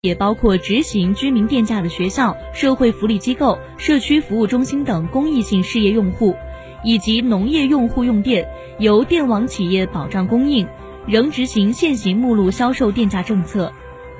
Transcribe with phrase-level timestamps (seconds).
[0.00, 6.36] 也包括执行居民电价的学校、社会福利机构、社区服务中心等公益性事业用户，
[6.84, 8.48] 以及农业用户用电，
[8.78, 10.68] 由电网企业保障供应，
[11.08, 13.72] 仍执行现行目录销售电价政策。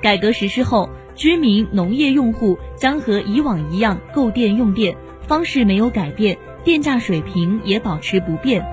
[0.02, 4.96] 改革实施后，居民、农业用户将和以往一样购电用电，
[5.28, 8.66] 方式没有改变，电价水平也保持不变。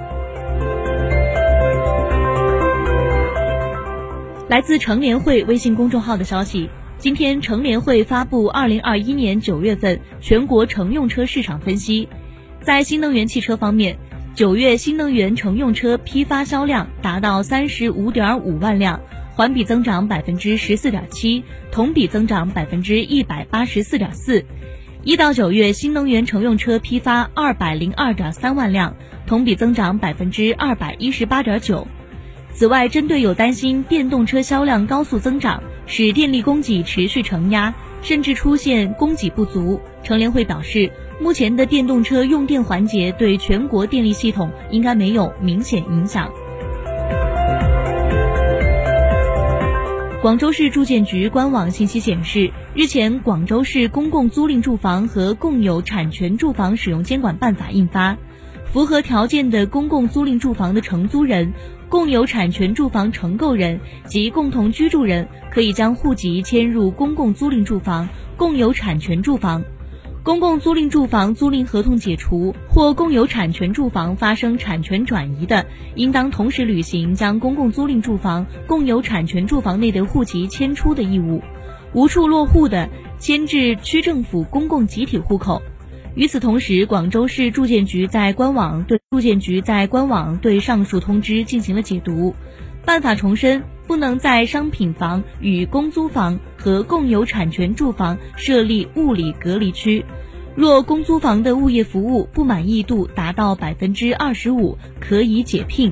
[4.48, 6.68] 来自成联会微信公众号的消息。
[6.98, 12.08] 今天，乘联会发布二零二一年九月份全国乘用车市场分析。
[12.62, 13.98] 在新能源汽车方面，
[14.34, 19.00] 九月新能源乘用车批发销量达到三十五点五万辆，
[19.36, 24.44] 环比增长百分之十四点七，同比增长百分之一百八十四点四。
[25.04, 28.96] 一到九月新能源乘用车批发二百零二点三万辆，
[29.28, 31.88] 同比增长百分之二百一十八点九。
[32.56, 40.90] 此外，针对有担心电动车销量高速增长使电力供给持续承压，甚至出现供给不足，乘联会表示，
[41.20, 46.32] 目前的电动车用电环节对全国电力系统应该没有明显影响。
[50.22, 58.16] 广州市住建局官网信息显示，日前，广州市公共租赁住房和共有产权住房使用监管办法印发。
[58.72, 61.54] 符合条件的公共租赁住房的承租人、
[61.96, 69.64] 共有产权住房承购人及共同居住人，可以将户籍迁入公共租赁住房、共有产权住房。
[70.22, 75.66] 公共租赁住房租赁合同解除或共有产权住房发生产权转移的，
[75.96, 81.42] 应当同时履行将公共租赁住房、共有产权住房内的户籍迁出的义务。
[81.94, 85.62] 无处落户的，迁至区政府公共集体户口。
[86.16, 92.34] 与此同时，广州市住建局在官网对住建局在官网对上述通知进行了解读。
[92.86, 100.06] 办法重申，不能在商品房与公租房和共有产权住房设立物理隔离区。
[100.56, 105.92] 若公租房的物业服务不满意度达到百分之二十五，可以解聘。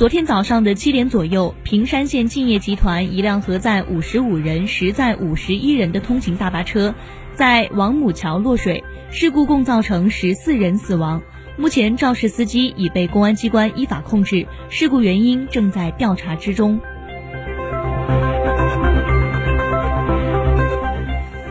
[0.00, 6.94] 昨天早上的七点左右，平山县敬业集团一辆核载五十五人、实载五十一人的通勤大巴车，
[7.34, 11.20] 在王母桥落水，事故共造成十四人死亡。
[11.58, 16.80] 目前肇事司机已被公安机关依法控制，事故原因正在调查之中。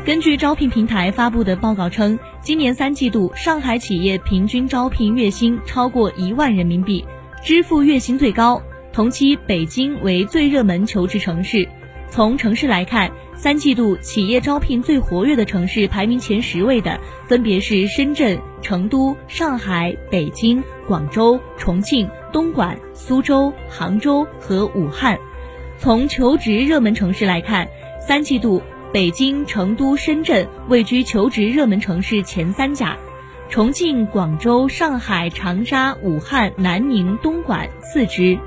[0.04, 7.06] 根据招聘平台发布的报告称，今年三季度上海企业平均招聘月薪超过一万人民币。
[7.44, 8.62] 支付月薪最高，
[8.92, 11.68] 同期北京为最热门求职城市。
[12.10, 25.18] 从城市来看，三季度企业招聘最活跃的城市排名前十位的分别是深圳、成都、上海、北京、广州、重庆、东莞、苏州、杭州和武汉。
[25.78, 27.68] 从求职热门城市来看，
[28.06, 28.62] 三季度
[28.92, 32.98] 北京、成都、深圳位居求职热门城市前三甲。
[33.50, 38.38] 重庆、广州、上海、长沙、武汉、南宁、东莞四支。